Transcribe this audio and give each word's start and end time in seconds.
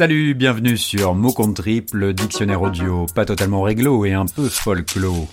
Salut, 0.00 0.32
bienvenue 0.32 0.78
sur 0.78 1.14
Mot 1.14 1.34
contre 1.34 1.60
triple, 1.60 2.14
dictionnaire 2.14 2.62
audio, 2.62 3.04
pas 3.14 3.26
totalement 3.26 3.60
réglo 3.60 4.06
et 4.06 4.14
un 4.14 4.24
peu 4.24 4.48
folklore. 4.48 5.28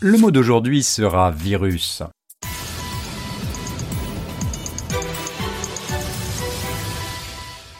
Le 0.00 0.18
mot 0.18 0.32
d'aujourd'hui 0.32 0.82
sera 0.82 1.30
virus. 1.30 2.02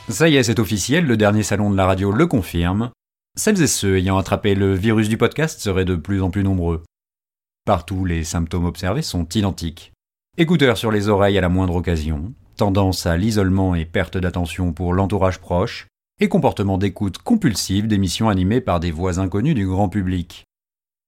Ça 0.09 0.29
y 0.29 0.37
est, 0.37 0.45
c'est 0.45 0.61
officiel, 0.61 1.05
le 1.05 1.17
dernier 1.17 1.43
salon 1.43 1.73
de 1.73 1.77
la 1.77 1.87
radio 1.87 2.13
le 2.13 2.29
confirme. 2.29 2.93
Celles 3.37 3.61
et 3.63 3.67
ceux 3.67 3.97
ayant 3.97 4.17
attrapé 4.17 4.55
le 4.55 4.75
virus 4.75 5.09
du 5.09 5.19
podcast 5.19 5.61
seraient 5.61 5.85
de 5.85 5.97
plus 5.97 6.23
en 6.23 6.31
plus 6.31 6.45
nombreux. 6.45 6.85
Partout, 7.65 8.05
les 8.05 8.23
symptômes 8.23 8.67
observés 8.67 9.03
sont 9.03 9.27
identiques. 9.31 9.91
Écouteurs 10.39 10.79
sur 10.79 10.93
les 10.93 11.09
oreilles 11.09 11.37
à 11.37 11.41
la 11.41 11.49
moindre 11.49 11.75
occasion, 11.75 12.33
tendance 12.57 13.07
à 13.07 13.17
l'isolement 13.17 13.75
et 13.75 13.85
perte 13.85 14.19
d'attention 14.19 14.73
pour 14.73 14.93
l'entourage 14.93 15.39
proche, 15.39 15.87
et 16.21 16.29
comportement 16.29 16.79
d'écoute 16.79 17.19
compulsive 17.19 17.89
d'émissions 17.89 18.29
animées 18.29 18.61
par 18.61 18.81
des 18.81 18.91
voix 18.91 19.19
inconnues 19.19 19.55
du 19.55 19.67
grand 19.67 19.89
public. 19.89 20.45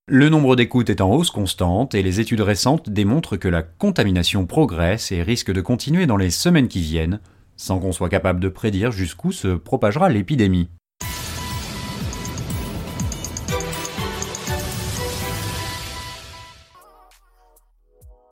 Le 0.07 0.29
nombre 0.29 0.55
d'écoutes 0.55 0.89
est 0.89 1.01
en 1.01 1.11
hausse 1.11 1.31
constante 1.31 1.95
et 1.95 2.03
les 2.03 2.19
études 2.19 2.41
récentes 2.41 2.89
démontrent 2.89 3.37
que 3.37 3.47
la 3.47 3.63
contamination 3.63 4.45
progresse 4.45 5.11
et 5.11 5.23
risque 5.23 5.51
de 5.51 5.61
continuer 5.61 6.05
dans 6.05 6.17
les 6.17 6.29
semaines 6.29 6.67
qui 6.67 6.81
viennent, 6.81 7.19
sans 7.55 7.79
qu'on 7.79 7.91
soit 7.91 8.09
capable 8.09 8.39
de 8.39 8.49
prédire 8.49 8.91
jusqu'où 8.91 9.31
se 9.31 9.55
propagera 9.55 10.09
l'épidémie. 10.09 10.69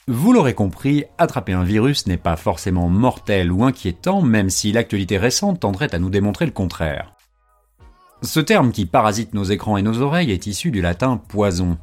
Vous 0.07 0.34
l'aurez 0.34 0.53
compris, 0.53 1.05
attraper 1.17 1.53
un 1.53 1.63
virus 1.63 2.07
n'est 2.07 2.17
pas 2.17 2.35
forcément 2.35 2.89
mortel 2.89 3.53
ou 3.53 3.63
inquiétant, 3.63 4.21
même 4.21 4.49
si 4.49 4.73
l'actualité 4.73 5.17
récente 5.17 5.61
tendrait 5.61 5.95
à 5.95 6.00
nous 6.00 6.09
démontrer 6.09 6.45
le 6.45 6.52
contraire. 6.52 7.14
Ce 8.22 8.41
terme 8.41 8.73
qui 8.73 8.86
parasite 8.86 9.33
nos 9.33 9.45
écrans 9.45 9.78
et 9.78 9.81
nos 9.81 10.02
oreilles 10.02 10.31
est 10.31 10.45
issu 10.45 10.72
du 10.72 10.81
latin 10.81 11.16
poison. 11.16 11.78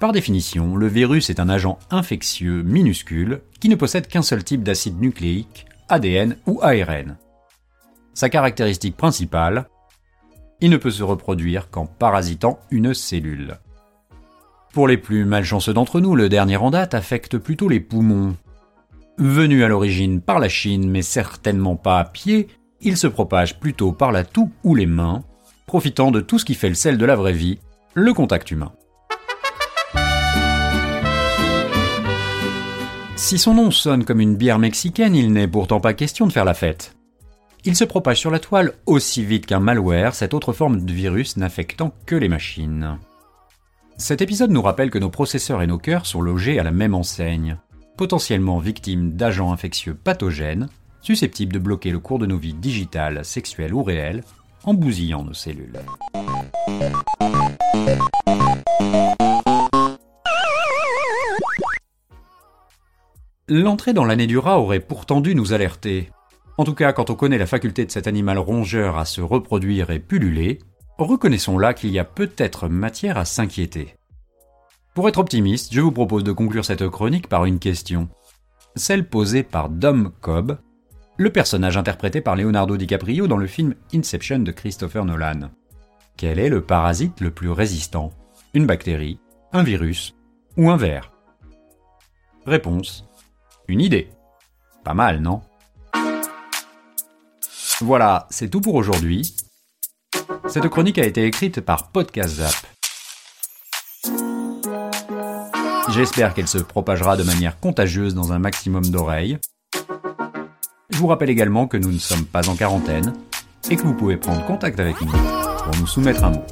Par 0.00 0.10
définition, 0.10 0.74
le 0.74 0.88
virus 0.88 1.30
est 1.30 1.38
un 1.38 1.48
agent 1.48 1.78
infectieux 1.90 2.62
minuscule 2.62 3.42
qui 3.60 3.68
ne 3.68 3.76
possède 3.76 4.08
qu'un 4.08 4.22
seul 4.22 4.42
type 4.42 4.64
d'acide 4.64 5.00
nucléique, 5.00 5.66
ADN 5.88 6.36
ou 6.46 6.58
ARN. 6.62 7.16
Sa 8.12 8.28
caractéristique 8.28 8.96
principale, 8.96 9.68
il 10.60 10.70
ne 10.70 10.76
peut 10.76 10.90
se 10.90 11.04
reproduire 11.04 11.70
qu'en 11.70 11.86
parasitant 11.86 12.58
une 12.72 12.92
cellule. 12.92 13.58
Pour 14.74 14.88
les 14.88 14.96
plus 14.96 15.24
malchanceux 15.24 15.72
d'entre 15.72 16.00
nous, 16.00 16.16
le 16.16 16.28
dernier 16.28 16.56
en 16.56 16.72
date 16.72 16.94
affecte 16.94 17.38
plutôt 17.38 17.68
les 17.68 17.78
poumons. 17.78 18.34
Venu 19.18 19.62
à 19.62 19.68
l'origine 19.68 20.20
par 20.20 20.40
la 20.40 20.48
Chine, 20.48 20.90
mais 20.90 21.02
certainement 21.02 21.76
pas 21.76 22.00
à 22.00 22.04
pied, 22.04 22.48
il 22.80 22.96
se 22.96 23.06
propage 23.06 23.60
plutôt 23.60 23.92
par 23.92 24.10
la 24.10 24.24
toux 24.24 24.50
ou 24.64 24.74
les 24.74 24.86
mains, 24.86 25.22
profitant 25.68 26.10
de 26.10 26.20
tout 26.20 26.40
ce 26.40 26.44
qui 26.44 26.54
fait 26.54 26.68
le 26.68 26.74
sel 26.74 26.98
de 26.98 27.04
la 27.04 27.14
vraie 27.14 27.32
vie, 27.32 27.60
le 27.94 28.12
contact 28.12 28.50
humain. 28.50 28.72
Si 33.14 33.38
son 33.38 33.54
nom 33.54 33.70
sonne 33.70 34.04
comme 34.04 34.20
une 34.20 34.34
bière 34.34 34.58
mexicaine, 34.58 35.14
il 35.14 35.32
n'est 35.32 35.46
pourtant 35.46 35.78
pas 35.78 35.94
question 35.94 36.26
de 36.26 36.32
faire 36.32 36.44
la 36.44 36.52
fête. 36.52 36.96
Il 37.64 37.76
se 37.76 37.84
propage 37.84 38.18
sur 38.18 38.32
la 38.32 38.40
toile 38.40 38.72
aussi 38.86 39.24
vite 39.24 39.46
qu'un 39.46 39.60
malware, 39.60 40.16
cette 40.16 40.34
autre 40.34 40.52
forme 40.52 40.84
de 40.84 40.92
virus 40.92 41.36
n'affectant 41.36 41.94
que 42.06 42.16
les 42.16 42.28
machines. 42.28 42.98
Cet 43.96 44.22
épisode 44.22 44.50
nous 44.50 44.60
rappelle 44.60 44.90
que 44.90 44.98
nos 44.98 45.08
processeurs 45.08 45.62
et 45.62 45.68
nos 45.68 45.78
cœurs 45.78 46.06
sont 46.06 46.20
logés 46.20 46.58
à 46.58 46.64
la 46.64 46.72
même 46.72 46.96
enseigne, 46.96 47.58
potentiellement 47.96 48.58
victimes 48.58 49.12
d'agents 49.12 49.52
infectieux 49.52 49.94
pathogènes, 49.94 50.68
susceptibles 51.00 51.52
de 51.52 51.60
bloquer 51.60 51.90
le 51.90 52.00
cours 52.00 52.18
de 52.18 52.26
nos 52.26 52.36
vies 52.36 52.54
digitales, 52.54 53.24
sexuelles 53.24 53.72
ou 53.72 53.84
réelles, 53.84 54.24
en 54.64 54.74
bousillant 54.74 55.22
nos 55.22 55.32
cellules. 55.32 55.78
L'entrée 63.48 63.92
dans 63.92 64.04
l'année 64.04 64.26
du 64.26 64.38
rat 64.38 64.58
aurait 64.58 64.80
pourtant 64.80 65.20
dû 65.20 65.36
nous 65.36 65.52
alerter. 65.52 66.10
En 66.58 66.64
tout 66.64 66.74
cas, 66.74 66.92
quand 66.92 67.10
on 67.10 67.14
connaît 67.14 67.38
la 67.38 67.46
faculté 67.46 67.84
de 67.86 67.92
cet 67.92 68.08
animal 68.08 68.38
rongeur 68.38 68.98
à 68.98 69.04
se 69.04 69.20
reproduire 69.20 69.90
et 69.90 70.00
pulluler, 70.00 70.58
reconnaissons 70.98 71.58
là 71.58 71.74
qu'il 71.74 71.90
y 71.90 71.98
a 71.98 72.04
peut-être 72.04 72.68
matière 72.68 73.18
à 73.18 73.24
s'inquiéter. 73.24 73.96
Pour 74.94 75.08
être 75.08 75.18
optimiste, 75.18 75.74
je 75.74 75.80
vous 75.80 75.90
propose 75.90 76.22
de 76.22 76.32
conclure 76.32 76.64
cette 76.64 76.88
chronique 76.88 77.28
par 77.28 77.44
une 77.44 77.58
question. 77.58 78.08
Celle 78.76 79.08
posée 79.08 79.42
par 79.42 79.68
Dom 79.68 80.12
Cobb, 80.20 80.58
le 81.16 81.30
personnage 81.30 81.76
interprété 81.76 82.20
par 82.20 82.36
Leonardo 82.36 82.76
DiCaprio 82.76 83.26
dans 83.26 83.36
le 83.36 83.46
film 83.46 83.74
Inception 83.92 84.40
de 84.40 84.52
Christopher 84.52 85.04
Nolan. 85.04 85.50
Quel 86.16 86.38
est 86.38 86.48
le 86.48 86.60
parasite 86.60 87.20
le 87.20 87.30
plus 87.32 87.50
résistant? 87.50 88.12
Une 88.52 88.66
bactérie, 88.66 89.18
un 89.52 89.64
virus 89.64 90.14
ou 90.56 90.70
un 90.70 90.76
ver? 90.76 91.12
Réponse. 92.46 93.08
Une 93.66 93.80
idée. 93.80 94.10
Pas 94.84 94.94
mal, 94.94 95.20
non? 95.20 95.40
Voilà, 97.80 98.26
c'est 98.30 98.48
tout 98.48 98.60
pour 98.60 98.74
aujourd'hui. 98.74 99.34
Cette 100.46 100.68
chronique 100.68 100.98
a 100.98 101.04
été 101.06 101.24
écrite 101.24 101.60
par 101.60 101.88
Podcast 101.88 102.36
Zap. 102.36 102.54
J'espère 105.90 106.34
qu'elle 106.34 106.48
se 106.48 106.58
propagera 106.58 107.16
de 107.16 107.22
manière 107.22 107.58
contagieuse 107.58 108.14
dans 108.14 108.32
un 108.32 108.38
maximum 108.38 108.84
d'oreilles. 108.86 109.38
Je 110.90 110.98
vous 110.98 111.06
rappelle 111.06 111.30
également 111.30 111.66
que 111.66 111.76
nous 111.76 111.90
ne 111.90 111.98
sommes 111.98 112.26
pas 112.26 112.48
en 112.48 112.56
quarantaine 112.56 113.14
et 113.70 113.76
que 113.76 113.82
vous 113.82 113.94
pouvez 113.94 114.16
prendre 114.16 114.44
contact 114.46 114.78
avec 114.78 115.00
nous 115.00 115.10
pour 115.10 115.76
nous 115.80 115.86
soumettre 115.86 116.24
un 116.24 116.30
mot. 116.30 116.44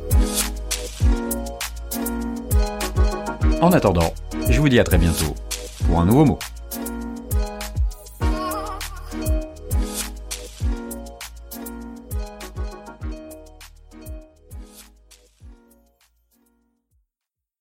En 3.61 3.73
attendant, 3.73 4.13
je 4.49 4.61
vous 4.61 4.69
dis 4.69 4.81
à 4.81 4.85
très 4.85 4.99
bientôt 4.99 5.35
pour 5.87 6.01
un 6.01 6.07
nouveau 6.07 6.25
mot. 6.25 6.39